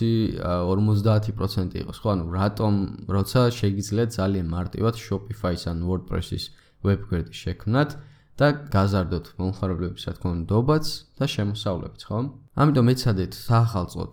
50% 0.43 1.77
იყოს 1.83 1.99
ხო 2.03 2.09
ანუ 2.15 2.25
რატომ 2.35 2.73
როცა 3.17 3.41
შეიძლება 3.59 4.07
ძალიან 4.19 4.47
მარტივად 4.55 4.95
Shopify-ს 4.99 5.63
ან 5.71 5.85
WordPress-ის 5.89 6.45
ვებგვერდი 6.83 7.35
შექმნათ 7.43 7.95
და 8.39 8.49
გაზარდოთ 8.75 9.27
მომხმარებლების 9.39 10.03
რა 10.09 10.13
თქმა 10.19 10.31
უნდა 10.35 10.47
დობაც 10.51 10.87
და 11.19 11.25
შემოსავლებიც 11.35 12.03
ხო 12.09 12.19
ამიტომ 12.63 12.91
ეცადეთ 12.95 13.33
საახალწლოდ 13.39 14.13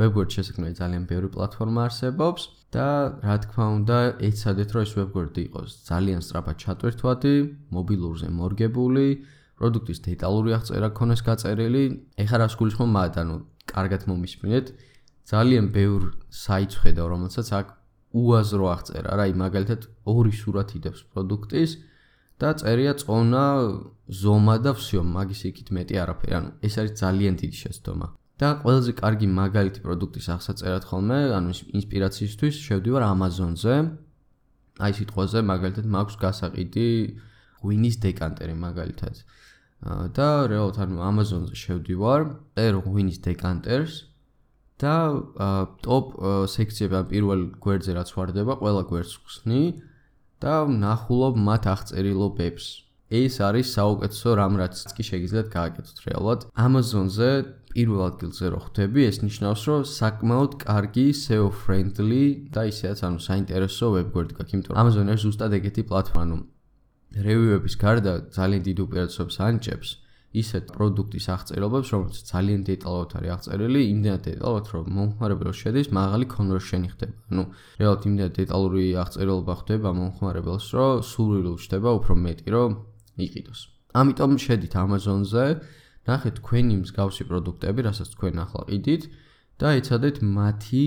ვებგვერდ 0.00 0.30
შესაქმნელი 0.36 0.74
ძალიან 0.82 1.04
ბევრი 1.10 1.28
პლატფორმა 1.34 1.80
არსებობს 1.90 2.42
და 2.74 2.86
რა 3.26 3.36
თქმა 3.44 3.66
უნდა 3.78 3.98
ეცადეთ 4.30 4.68
რომ 4.74 4.82
ეს 4.86 4.92
ვებგვერდი 4.98 5.40
იყოს 5.50 5.70
ძალიან 5.90 6.20
სწრაფად 6.22 6.56
ჩატვირთვადი 6.64 7.34
მობილურზე 7.74 8.28
მორგებული 8.40 9.06
პროდუქტის 9.60 9.98
დეტალური 10.06 10.54
აღწერა 10.56 10.88
ქონდეს 10.96 11.20
გაწერილი. 11.20 11.82
ეხლა 12.22 12.36
რას 12.40 12.54
გულისხმობ 12.56 12.90
მათ 12.96 13.14
ანუ 13.20 13.34
კარგად 13.71 14.01
მომისმინეთ. 14.09 14.65
ძალიან 15.25 15.65
ბევრ 15.75 16.01
საიტს 16.29 16.75
ხედავ, 16.85 17.05
რომელსაც 17.13 17.47
აქ 17.59 17.67
უაზრო 18.15 18.65
აღწერა, 18.75 19.09
რა, 19.19 19.25
მაგალითად 19.43 19.81
ორი 20.05 20.33
სურათი 20.41 20.77
დებს 20.85 21.01
პროდუქტის 21.11 21.71
და 22.39 22.49
წერია 22.59 22.93
წონა, 23.01 23.45
ზომა 24.21 24.55
და 24.65 24.71
всё, 24.77 25.01
მაგის 25.01 25.41
იქით 25.49 25.67
მეტი 25.75 25.95
არაფერი. 26.03 26.33
ანუ 26.39 26.49
ეს 26.67 26.73
არის 26.79 26.93
ძალიან 27.01 27.33
დიდი 27.41 27.57
შეცდომა. 27.63 28.07
და 28.35 28.47
ყველაზე 28.61 28.91
კარგი 28.99 29.27
მაგალითი 29.31 29.79
პროდუქტის 29.85 30.27
აღსაწერად 30.35 30.83
ხოლმე, 30.89 31.19
ანუ 31.37 31.51
ინსპირაციისთვის 31.79 32.55
შევდივარ 32.67 33.03
Amazon-ზე. 33.07 33.75
აი 34.83 34.91
სიტყვაზე 34.97 35.39
მაგალითად 35.51 35.85
მაქვს 35.95 36.15
გასაყიდი 36.23 36.87
Winnie's 37.63 37.97
Decanter-ი 38.03 38.55
მაგალითად. 38.59 39.15
და 39.80 40.28
რეალურად 40.52 40.76
ანუ 40.84 41.00
Amazon-ზე 41.00 41.56
შევდივარ, 41.56 42.24
წერო 42.56 42.80
Winnie's 42.84 43.20
Decanters 43.24 44.04
და 44.80 44.96
ტოპ 45.84 46.06
სექციები 46.52 46.94
ამ 47.00 47.06
პირველ 47.08 47.40
გვერდზე 47.64 47.92
რაც 47.96 48.12
ვარდება, 48.16 48.52
ყველა 48.60 48.82
გვერდს 48.92 49.14
ხსნი 49.24 49.62
და 50.40 50.54
ნახულობ 50.68 51.34
მათ 51.48 51.62
აღწერილობებს. 51.74 52.64
ეს 53.10 53.42
არის 53.42 53.66
საუკეთესო 53.74 54.30
რამ 54.38 54.54
რაც 54.60 54.74
კი 54.94 55.02
შეგიძლიათ 55.02 55.48
გააკეთოთ 55.50 55.98
რეალურად. 56.06 56.40
Amazon-ზე 56.54 57.30
პირველ 57.74 58.00
ადგილზე 58.06 58.46
რო 58.54 58.60
ხვდები, 58.64 59.00
ეს 59.10 59.18
ნიშნავს, 59.26 59.62
რომ 59.66 59.80
საკმაოდ 59.90 60.52
კარგი 60.62 61.06
SEO 61.10 61.50
friendly 61.50 62.24
და 62.54 62.70
ისედაც 62.70 63.02
ანუ 63.02 63.18
საინტერესო 63.26 63.86
ვებგვერდი 63.98 64.32
გაქვს, 64.38 64.54
იმიტომ 64.54 64.70
რომ 64.70 64.80
Amazon 64.82 65.10
არის 65.10 65.22
ზუსტად 65.26 65.52
ეგეთი 65.58 65.82
პლატფორმა, 65.90 66.38
რევიუების 67.10 67.74
გარდა 67.80 68.12
ძალიან 68.36 68.62
დიდ 68.68 68.78
უპირატესობას 68.86 69.36
ანიჭებს 69.46 69.90
ისეთ 70.30 70.68
პროდუქტის 70.70 71.26
აღწერილობებს, 71.34 71.88
რომელიც 71.90 72.18
ძალიან 72.30 72.60
დეტალურად 72.70 73.10
არის 73.18 73.30
აღწერილი, 73.34 73.80
იმდენად 73.94 74.22
დეტალურად, 74.30 74.66
რომ 74.70 74.84
მომხმარებელს 74.94 75.58
შედის 75.62 75.88
მაღალი 75.90 76.26
კონვერსიონი 76.30 76.88
ხდება. 76.94 77.16
ანუ 77.34 77.42
რეალურად 77.80 78.02
იმდენად 78.10 78.34
დეტალური 78.38 78.84
აღწერილობა 79.02 79.54
ხდება 79.60 79.88
მომხმარებელს, 79.98 80.66
რომ 80.78 81.02
სურვილი 81.10 81.50
უჩნდება 81.50 81.90
უფრო 81.98 82.12
მეტი, 82.14 82.46
რომ 82.54 82.70
იყიდოს. 83.26 83.60
ამიტომ 83.90 84.32
შედით 84.46 84.72
Amazon-ზე, 84.78 85.46
ნახეთ 86.06 86.34
თქვენი 86.38 86.74
მსგავსი 86.86 87.22
პროდუქტები, 87.26 87.80
რასაც 87.90 88.08
თქვენ 88.14 88.34
ახლა 88.44 88.62
ყიდით 88.70 89.02
და 89.58 89.68
ეცადეთ 89.82 90.16
მათი 90.22 90.84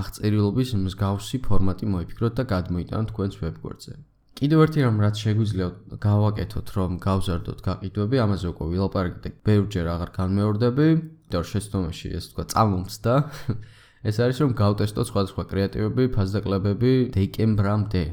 აღწერილობის 0.00 0.70
მსგავსი 0.82 1.36
ფორმატი 1.46 1.86
მოიფიქროთ 1.94 2.32
და 2.38 2.42
გადმოიტანოთ 2.54 3.06
თქვენს 3.14 3.34
ვებგვერდზე. 3.38 3.92
კიდევ 4.38 4.62
ერთი 4.64 4.84
რამ 4.86 5.00
რაც 5.02 5.16
შეგვიძლია 5.24 5.66
გავაკეთოთ 6.04 6.68
რომ 6.76 6.98
გავზარდოთ 7.04 7.58
გაყიდვები, 7.66 8.16
ამაზე 8.24 8.46
უკვე 8.52 8.66
ვილაპარაკეთ 8.72 9.34
ბევრჯერ 9.46 9.86
აღარ 9.94 10.10
განმეორდები, 10.16 10.88
და 11.30 11.42
შეცდომაში 11.46 12.08
ეს 12.18 12.24
თქვა 12.32 12.44
წამომცდა. 12.52 13.14
ეს 14.08 14.16
არის 14.24 14.38
რომ 14.42 14.50
გავტესტოთ 14.60 15.06
სხვადასხვა 15.10 15.42
კრეატივები, 15.50 16.04
ფაზდაკლებები 16.16 16.92
დეკემბრამდე 17.14 18.04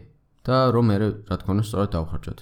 და 0.47 0.57
რომ 0.75 0.85
მე 0.91 0.95
რა 1.01 1.35
თქმა 1.41 1.51
უნდა 1.57 1.65
სწორად 1.67 1.91
დავხარჯოთ. 1.95 2.39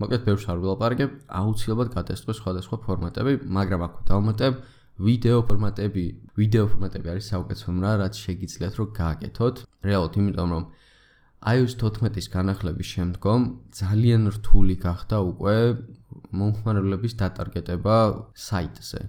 მოკლედ 0.00 0.22
ბევრს 0.26 0.44
არ 0.48 0.58
ვილაპარაკებ, 0.64 1.10
აუცილებლად 1.40 1.88
გატესტო 1.92 2.32
სხვადასხვა 2.40 2.76
ფორმატები, 2.84 3.32
მაგრამ 3.56 3.80
აქვე 3.84 4.02
დავმატებ 4.10 4.52
ვიდეო 5.00 5.40
ფორმატები, 5.48 6.04
ვიდეო 6.40 6.64
ფორმატები 6.72 7.06
არის 7.12 7.26
საუკეთესო 7.32 7.68
რა, 7.84 7.92
რაც 8.00 8.14
შეგიძლიათ 8.24 8.74
რომ 8.80 8.88
გააკეთოთ. 9.00 9.56
რეალურად, 9.84 10.16
იმიტომ 10.20 10.48
რომ 10.56 10.64
iOS 11.40 11.72
14-ის 11.80 12.26
განახლების 12.28 12.88
შემდგომ 12.94 13.44
ძალიან 13.72 14.28
რთული 14.36 14.74
გახდა 14.82 15.20
უკვე 15.24 15.56
მომხმარებლების 16.36 17.14
დატარგეტება 17.16 17.96
საიტზე. 18.36 19.00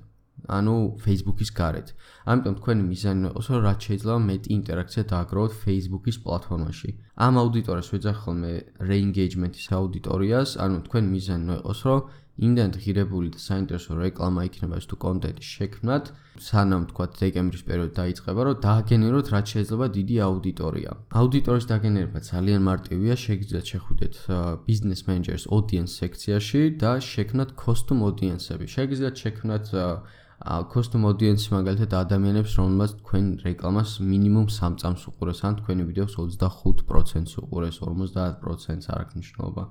ანუ 0.48 0.76
Facebook-ის 1.04 1.52
გარეთ. 1.60 1.88
ამიტომ 2.32 2.56
თქვენი 2.60 2.84
მიზანი 2.92 3.22
იყოს, 3.30 3.46
რომ 3.52 3.60
რაც 3.68 3.80
შეიძლება 3.88 4.16
მეტი 4.30 4.50
ინტერაქცია 4.58 5.04
დააგროვოთ 5.12 5.52
Facebook-ის 5.66 6.18
პლატფორმაში. 6.24 6.90
ამ 7.26 7.34
აუდიტორიას 7.42 7.90
ვეძახ 7.94 8.18
ხოლმე 8.24 8.54
re-engagement-ის 8.90 9.68
აუდიტორიას, 9.78 10.50
ანუ 10.64 10.78
თქვენ 10.88 11.04
მიზანი 11.14 11.44
ნოიყოს, 11.52 11.80
რომ 11.88 12.00
იმდენ 12.40 12.72
ღირებული 12.80 13.30
და 13.36 13.40
საინტერესო 13.44 13.92
რეკლამა 14.00 14.42
იქნება 14.48 14.78
ეს 14.80 14.86
თუ 14.88 14.96
კონტენტი 15.04 15.44
შექმნათ, 15.46 16.06
სანამ 16.42 16.84
თქვა 16.90 17.06
დეკემბრის 17.20 17.64
პერიოდი 17.68 17.94
დაიწყება, 18.00 18.42
რომ 18.48 18.56
დააგენეროთ 18.66 19.28
რაც 19.36 19.46
შეიძლება 19.52 19.86
დიდი 19.98 20.16
აუდიტორია. 20.28 20.92
აუდიტორიის 21.22 21.68
დაგენერება 21.72 22.20
ძალიან 22.32 22.62
მარტივია, 22.70 23.14
შეგიძლიათ 23.26 23.66
შეხვიდეთ 23.74 24.16
business 24.68 25.02
managers 25.10 25.44
audience 25.52 25.92
სექციაში 26.02 26.62
და 26.82 26.92
შექმნათ 27.12 27.50
custom 27.62 27.98
audience-ები. 28.08 28.66
შეგიძლიათ 28.76 29.16
შექმნათ 29.24 29.66
custom 30.74 31.02
audience 31.06 31.44
მაგალითად 31.54 31.92
ადამიანებს, 31.94 32.52
რომელსაც 32.58 32.92
თქვენ 33.06 33.26
რეკლამას 33.46 33.90
მინიმუმ 34.02 34.48
3 34.50 34.82
წამს 34.82 35.02
უყურეს, 35.14 35.40
ან 35.46 35.54
თქვენი 35.62 35.84
ვიდეოს 35.86 36.14
25%-ს 36.18 37.34
უყურეს, 37.44 37.78
50%-ს 37.86 38.86
არ 38.90 39.00
აქვს 39.04 39.16
მნიშვნელობა. 39.20 39.64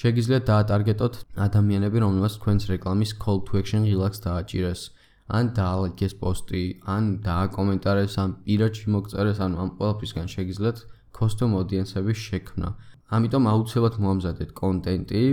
შეგიძლიათ 0.00 0.44
დაატარგეტოთ 0.48 1.14
ადამიანები, 1.46 1.98
რომელსაც 2.04 2.32
თქვენს 2.40 2.64
რეკლამის 2.72 3.10
call 3.22 3.38
to 3.46 3.60
action 3.60 3.82
ღილაკს 3.84 4.20
დააჭირეს, 4.24 4.80
ან 5.28 5.44
დაალაიქეს 5.56 6.14
პოსტი, 6.20 6.62
ან 6.94 7.02
დააკომენტარეს, 7.26 8.14
ან 8.22 8.30
პირადში 8.44 8.86
მოგწერეს, 8.94 9.38
ან 9.44 9.52
ამ 9.62 9.68
ყველაფრისგან 9.76 10.26
შეგიძლიათ 10.34 10.78
custom 11.12 11.50
audience-ების 11.60 12.18
შექმნა. 12.28 12.68
ამიტომ 13.12 13.44
აუცილებლად 13.52 13.96
მოამზადეთ 14.02 14.50
კონტენტი 14.56 15.24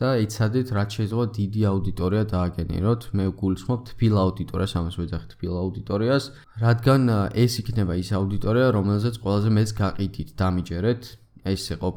და 0.00 0.08
იცადეთ 0.24 0.66
რაც 0.76 0.90
შეიძლება 0.96 1.24
დიდი 1.36 1.60
აუდიტორია 1.70 2.22
დააგენეროთ. 2.32 3.02
მე 3.16 3.24
გულისხმობ 3.40 3.80
თბილ 3.90 4.14
აუდიტორიას, 4.24 4.72
ამას 4.80 4.94
ვეძახი 5.00 5.28
თბილ 5.34 5.54
აუდიტორიას, 5.62 6.24
რადგან 6.64 7.02
ეს 7.44 7.52
იქნება 7.60 7.94
ის 8.00 8.08
აუდიტორია, 8.16 8.66
რომელზეც 8.76 9.14
ყველაზე 9.20 9.48
მეც 9.56 9.70
გაყიდით, 9.80 10.28
დამიჯერეთ. 10.40 11.02
ეს 11.40 11.62
იყო 11.76 11.88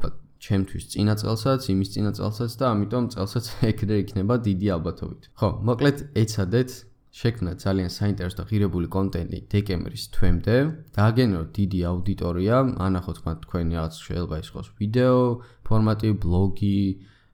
ჩემთვის 0.44 0.84
წინა 0.92 1.14
წელსაც, 1.20 1.68
იმის 1.72 1.88
წინა 1.94 2.10
წელსაც 2.18 2.52
და 2.60 2.64
ამიტომ 2.74 3.04
წელსაც 3.14 3.44
ეგრე 3.70 3.96
იქნება 4.04 4.34
დიდი 4.48 4.68
ალბათობით. 4.76 5.22
ხო, 5.40 5.48
მოკლედ 5.68 5.98
ეცადეთ 6.22 6.70
შექმნა 7.14 7.52
ძალიან 7.62 7.90
საინტერესო 7.94 8.36
და 8.40 8.44
ღირებული 8.50 8.88
კონტენტი 8.90 9.38
დეკემბრის 9.54 10.04
თვემდე. 10.14 10.56
დააგენეროთ 10.98 11.50
დიდი 11.58 11.80
აუდიტორია, 11.90 12.56
ანახოთ 12.86 13.18
მათ 13.26 13.38
თქვენი 13.46 13.72
რაღაც 13.78 13.94
შეიძლება 14.04 14.36
იყოს 14.44 14.68
ვიდეო 14.80 15.20
ფორმატი, 15.68 16.10
ბლოგი, 16.24 16.80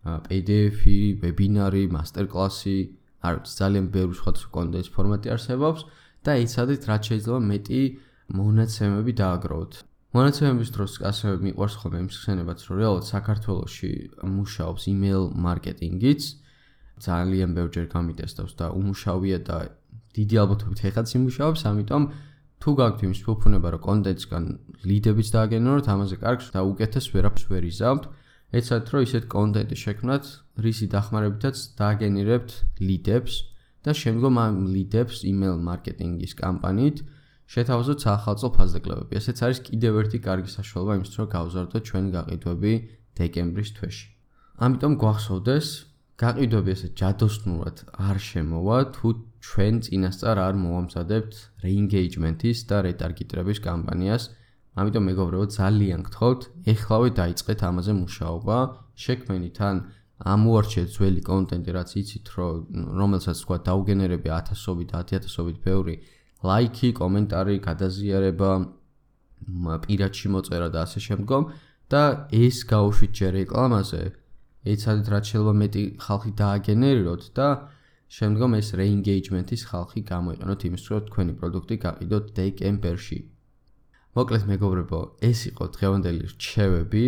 PDF-ი, 0.04 0.98
ვებინარი, 1.22 1.84
მასტერკლასი, 1.96 2.78
არ 3.24 3.34
ვიცი, 3.40 3.54
ძალიან 3.60 3.86
ბევრი 3.96 4.16
სხვადასხვა 4.20 4.50
კონტენტის 4.56 4.92
ფორმატი 4.96 5.32
არსებობს 5.34 5.80
და 6.24 6.32
ეცადეთ 6.44 6.80
რაც 6.90 7.02
შეიძლება 7.10 7.40
მეტი 7.50 7.82
მონაცემები 8.36 9.12
დააგროვოთ. 9.20 9.72
მონაცემების 10.10 10.70
დროს 10.74 10.92
ასევე 11.06 11.34
მიყვარს 11.46 11.74
ხოლმე 11.80 11.98
იმის 12.02 12.16
ხსენებაც, 12.18 12.58
რომ 12.66 12.76
რეალურად 12.80 13.06
საქართველოში 13.06 13.90
მუშაობს 14.26 14.82
email 14.90 15.22
marketing-იც 15.46 16.22
ძალიან 17.00 17.50
ბევრჯერ 17.56 17.86
გამიტესტავს 17.94 18.52
და 18.58 18.66
უმუშავია 18.74 19.38
და 19.46 19.58
დიდი 20.18 20.36
ალბათობით 20.42 20.80
ეხაც 20.90 21.08
იმუშაობს, 21.14 21.60
ამიტომ 21.70 22.02
თუ 22.60 22.70
გაქვთ 22.80 23.00
იმის 23.06 23.20
ფუფუნება, 23.24 23.68
რომ 23.72 23.82
კონტენტსგან 23.86 24.44
ლიდებიც 24.90 25.28
დააგენეროთ, 25.32 25.86
ამაზე 25.94 26.16
კარგს 26.20 26.46
და 26.54 26.60
უკეთეს 26.70 27.06
ვერაფერს 27.14 27.46
ვერ 27.48 27.64
იზავთ. 27.70 28.02
ეცადეთ, 28.50 28.88
რომ 28.90 29.00
ისეთ 29.06 29.24
კონტენტი 29.30 29.76
შექმნათ, 29.84 30.24
რისი 30.58 30.86
დახმარებითაც 30.90 31.56
დააგენერებთ 31.78 32.50
ლიდებს 32.82 33.34
და 33.86 33.90
შემდგომ 33.94 34.34
ამ 34.44 34.54
ლიდებს 34.74 35.22
email 35.22 35.54
marketing-ის 35.62 36.34
კამპანიით 36.34 36.98
შეთავაზოთ 37.50 38.02
ახალწლ 38.14 38.48
ფაზდაკლებები. 38.54 39.12
ესეც 39.18 39.38
არის 39.42 39.58
კიდევ 39.66 39.92
ერთი 40.00 40.18
კარგი 40.22 40.50
საშუალება 40.54 40.92
იმისთვის, 40.98 41.16
რომ 41.18 41.28
გავზარდოთ 41.34 41.82
ჩვენი 41.90 42.10
გაყიდვები 42.14 42.72
დეკემბრის 43.18 43.70
თვეში. 43.76 44.06
ამიტომ 44.64 44.92
გვახსოვდეს, 45.02 45.66
გაყიდვები 46.20 46.70
ესე 46.76 46.88
ჯადოსნურად 47.00 47.76
არ 48.08 48.16
შემოვა, 48.30 48.76
თუ 48.94 49.08
ჩვენ 49.40 49.74
წინასწარ 49.84 50.36
არ 50.46 50.54
მოამზადებთ 50.62 51.32
re-engagement-ის 51.64 52.58
და 52.70 52.76
re-target-ების 52.86 53.58
კამპანიას. 53.66 54.22
ამიტომ 54.78 55.04
მეგობრებო, 55.10 55.46
ძალიან 55.50 56.00
გთხოვთ, 56.06 56.40
ეხლავე 56.70 57.08
დაიწყეთ 57.20 57.60
ამაზე 57.66 57.92
მუშაობა, 58.04 58.58
შექმენით 58.94 59.58
ან 59.68 59.76
ამოარჩიეთ 60.20 60.88
ძველი 60.94 61.22
კონტენტი, 61.24 61.70
რაც 61.74 61.90
იცით, 62.00 62.26
რომ 62.36 62.54
რომელსაც 63.00 63.36
თქვა 63.42 63.56
დაუგენერები 63.66 64.28
1000-ობით, 64.28 64.88
10000-ობით 64.92 65.58
ბევრი 65.64 65.94
ლაიქი, 66.44 66.88
კომენტარი, 67.00 67.56
გადაზიარება, 67.68 68.50
პირადში 69.84 70.28
მოწერა 70.34 70.68
და 70.74 70.78
ასე 70.86 71.00
შემდგომ 71.08 71.42
და 71.90 72.02
ეს 72.30 72.56
გაუშვით 72.70 73.12
ჯერ 73.18 73.32
რეკლამაზე. 73.40 74.02
ეცადეთ 74.72 75.06
რაც 75.12 75.24
შეიძლება 75.30 75.54
მეტი 75.62 75.84
ხალხი 76.04 76.30
დააგენერიროთ 76.40 77.22
და 77.36 77.48
შემდგომ 78.10 78.50
ეს 78.60 78.68
re-engagement-ის 78.78 79.62
ხალხი 79.70 80.00
გამოიყენოთ 80.12 80.60
იმის 80.68 80.82
რომ 80.90 81.02
თქვენი 81.08 81.32
პროდუქტი 81.40 81.76
გაყიდოთ 81.84 82.24
დეკემბერში. 82.36 83.18
მოკლედ 84.16 84.44
მეგობრებო, 84.50 85.00
ეს 85.30 85.38
იყო 85.50 85.64
დღევანდელი 85.76 86.24
რჩევები. 86.34 87.04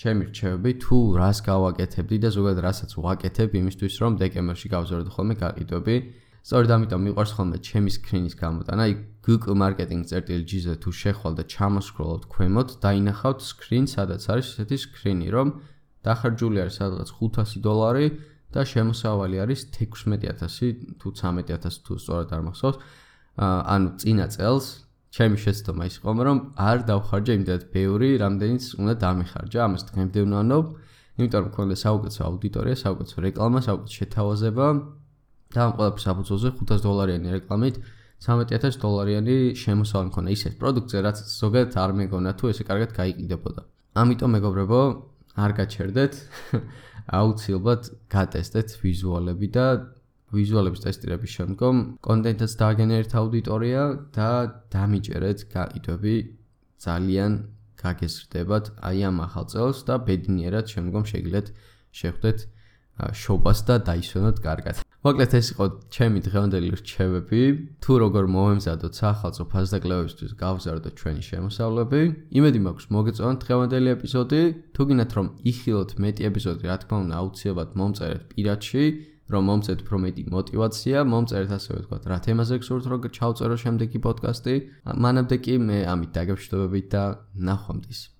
ჩემი 0.00 0.22
რჩევები 0.32 0.70
თუ 0.80 0.96
რას 1.20 1.38
გავაკეთებდი 1.44 2.16
და 2.24 2.28
ზოგადად 2.32 2.60
რასაც 2.64 2.90
ვაკეთებ 3.04 3.50
იმისთვის 3.60 3.94
რომ 4.00 4.12
დეკემბერში 4.22 4.68
გავზარდო 4.74 5.10
ხოლმე 5.14 5.34
გაყიდვები. 5.44 5.96
სწორედ 6.40 6.70
ამიტომ 6.76 7.00
მიყვარს 7.06 7.32
ხოლმე 7.36 7.58
ჩემი 7.60 7.90
სკრინის 7.92 8.34
გამოტანა. 8.40 8.82
აი 8.88 8.92
Google 9.20 9.56
Marketing.gz-ზე 9.60 10.74
თუ 10.80 10.90
შეხვალ 10.90 11.34
და 11.36 11.44
ჩამოსკროლოთ 11.52 12.24
ქვემოთ, 12.32 12.68
დაინახავთ 12.80 13.40
სკრინ, 13.44 13.84
სადაც 13.92 14.22
არის 14.32 14.46
ესეთი 14.56 14.78
სკრინი, 14.84 15.28
რომ 15.36 15.48
დახარჯული 16.00 16.56
არის 16.64 16.74
სადღაც 16.80 17.08
500 17.20 17.60
დოლარი 17.60 18.06
და 18.50 18.60
შემოსავალი 18.64 19.36
არის 19.44 19.60
16000 19.76 20.96
თუ 20.96 21.08
13000 21.12 21.84
თუ 21.84 21.92
სწორად 22.00 22.30
არ 22.32 22.42
მახსოვს. 22.48 22.76
ანუ 23.40 23.88
წინა 24.00 24.26
წელს 24.34 24.66
ჩემი 25.10 25.36
შეცდომა 25.42 25.84
ის 25.90 25.96
იყო, 26.00 26.10
რომ 26.28 26.38
არ 26.56 26.78
დავხარჯე 26.88 27.32
იმდენად 27.38 27.64
ბევრი, 27.74 28.08
რამდენიც 28.22 28.64
უნდა 28.80 28.94
დამეხარჯა. 29.04 29.58
ამას 29.66 29.82
დღემდე 29.90 30.20
ვნანობ, 30.24 30.64
იმიტომ 31.18 31.40
რომ 31.44 31.50
მქონდა 31.50 31.76
საუკეთესო 31.84 32.20
აუდიტორია, 32.30 32.74
საუკეთესო 32.84 33.18
რეკლამა, 33.26 33.58
საუკეთესო 33.66 33.96
შეთავაზება 34.00 34.66
და 35.54 35.58
ამ 35.66 35.72
ყველაფრის 35.76 36.04
საფუძველზე 36.08 36.48
500 36.60 36.84
დოლარიანი 36.86 37.28
რეკლამით 37.36 37.76
13000 38.20 38.80
დოლარიანი 38.84 39.36
შემოსავალი 39.56 40.08
მქონდა 40.10 40.30
ისეთ 40.36 40.54
პროდუქტზე, 40.60 40.98
რაც 41.06 41.18
ზოგადად 41.40 41.76
არ 41.84 41.90
მეგონა 42.00 42.30
თუ 42.36 42.44
ესე 42.52 42.64
კარგად 42.68 42.90
გაიყიდებოდა. 43.00 43.60
ამიტომ 44.00 44.30
მეგობრებო, 44.36 44.80
არ 45.40 45.50
გაჩერდეთ. 45.60 46.12
აუცილებლად 47.10 47.88
გატესტეთ 48.12 48.74
ვიზუალები 48.82 49.48
და 49.56 49.66
ვიზუალების 50.30 50.84
ტესტირების 50.84 51.32
შემდგომ 51.38 51.80
კონტენტს 52.06 52.54
დააგენერეთ 52.60 53.14
აუდიტორია 53.20 53.82
და 54.14 54.28
დამიჯერეთ 54.74 55.38
გაყიდვები 55.54 56.14
ძალიან 56.86 57.32
გაგესრდებათ 57.82 58.70
აი 58.90 59.02
ამ 59.10 59.18
ახალ 59.26 59.46
წელს 59.54 59.82
და 59.88 59.98
ბედნიერად 60.06 60.70
შემდგომ 60.74 61.04
შეგიძლიათ 61.12 61.52
შეხვდეთ 62.00 62.38
შობას 63.24 63.58
და 63.66 63.74
დაისვენოთ 63.90 64.38
კარგად. 64.46 64.76
მოკლედ 65.00 65.32
ეს 65.32 65.46
იყო 65.54 65.66
ჩემი 65.96 66.20
დღევანდელი 66.28 66.70
რჩევები, 66.76 67.42
თუ 67.80 67.92
როგორ 68.02 68.26
მოვემზადოთ 68.36 68.98
სახალხო 69.00 69.44
ფასდაკლევებისთვის 69.48 70.34
გავზარდოთ 70.36 70.94
ჩვენი 71.00 71.22
შემოსავლები. 71.24 72.00
იმედი 72.36 72.60
მაქვს 72.66 72.90
მოგეწონათ 72.92 73.38
დღევანდელი 73.40 73.88
ეპიზოდი. 73.96 74.42
თუ 74.76 74.82
გინდათ 74.90 75.12
რომ 75.16 75.26
იხილოთ 75.40 75.90
მეტი 76.04 76.22
ეპიზოდი, 76.28 76.62
რა 76.68 76.76
თქმა 76.84 76.96
უნდა, 77.00 77.14
აუცილებლად 77.16 77.70
მომწერეთ 77.80 78.22
პირადში, 78.28 78.84
რომ 79.32 79.42
მომწეთ 79.48 79.78
უფრო 79.88 79.96
მეტი 80.04 80.22
мотиваცია, 80.36 80.98
მომწერეთ 81.08 81.50
ასევე 81.56 81.78
თქვა, 81.88 81.96
რა 82.12 82.18
თემაზე 82.20 82.54
გსურთ 82.60 82.84
რომ 82.92 83.00
ჩავწერო 83.08 83.56
შემდეგი 83.56 83.98
პოდკასტი. 84.04 84.54
მანამდე 84.84 85.36
კი 85.40 85.54
მე 85.64 85.78
ამით 85.96 86.10
დაგეშვდობებით 86.12 86.86
და 86.92 87.04
ნახვამდის. 87.40 88.10